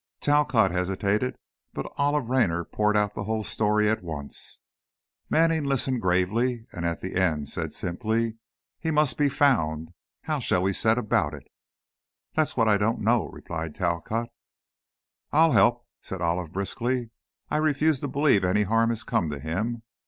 [0.19, 1.37] Talcott hesitated,
[1.75, 4.59] but Olive Raynor poured out the whole story at once.
[5.29, 8.37] Manning listened gravely, and at the end, said simply:
[8.79, 9.93] "He must be found.
[10.23, 11.45] How shall we set about it?"
[12.33, 14.29] "That's what I don't know," replied Talcott.
[15.31, 17.11] "I'll help," said Olive, briskly.
[17.51, 19.83] "I refuse to believe any harm has come to him.